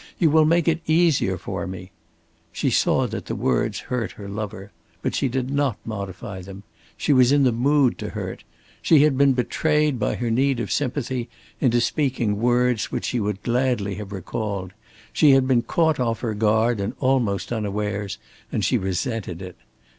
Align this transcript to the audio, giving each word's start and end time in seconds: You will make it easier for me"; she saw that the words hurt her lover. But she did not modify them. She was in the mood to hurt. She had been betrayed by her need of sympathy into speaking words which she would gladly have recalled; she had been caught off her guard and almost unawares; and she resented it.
You 0.17 0.31
will 0.31 0.45
make 0.45 0.67
it 0.67 0.81
easier 0.87 1.37
for 1.37 1.67
me"; 1.67 1.91
she 2.51 2.71
saw 2.71 3.05
that 3.05 3.27
the 3.27 3.35
words 3.35 3.81
hurt 3.81 4.13
her 4.13 4.27
lover. 4.27 4.71
But 5.03 5.13
she 5.13 5.27
did 5.27 5.51
not 5.51 5.77
modify 5.85 6.41
them. 6.41 6.63
She 6.97 7.13
was 7.13 7.31
in 7.31 7.43
the 7.43 7.51
mood 7.51 7.99
to 7.99 8.09
hurt. 8.09 8.43
She 8.81 9.03
had 9.03 9.15
been 9.15 9.33
betrayed 9.33 9.99
by 9.99 10.15
her 10.15 10.31
need 10.31 10.59
of 10.59 10.71
sympathy 10.71 11.29
into 11.59 11.79
speaking 11.81 12.39
words 12.41 12.91
which 12.91 13.05
she 13.05 13.19
would 13.19 13.43
gladly 13.43 13.93
have 13.93 14.11
recalled; 14.11 14.73
she 15.13 15.33
had 15.33 15.47
been 15.47 15.61
caught 15.61 15.99
off 15.99 16.21
her 16.21 16.33
guard 16.33 16.79
and 16.79 16.93
almost 16.99 17.53
unawares; 17.53 18.17
and 18.51 18.65
she 18.65 18.79
resented 18.79 19.39
it. 19.39 19.55